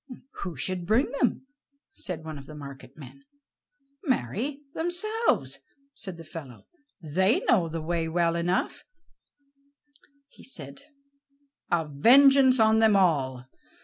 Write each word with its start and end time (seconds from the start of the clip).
"Who 0.41 0.55
should 0.55 0.87
bring 0.87 1.11
them?" 1.19 1.45
said 1.93 2.23
one 2.25 2.39
of 2.39 2.47
the 2.47 2.55
market 2.55 2.97
men. 2.97 3.23
"Marry, 4.05 4.61
themselves," 4.73 5.59
said 5.93 6.17
the 6.17 6.23
fellow; 6.23 6.65
"they 7.03 7.41
know 7.41 7.69
the 7.69 7.83
way 7.83 8.07
well 8.07 8.35
enough." 8.35 8.83
And 10.01 10.03
then 10.07 10.11
he 10.29 10.43
said: 10.43 10.81
"A 11.69 11.87
vengeance 11.87 12.59
on 12.59 12.79
them 12.79 12.95
all. 12.95 13.45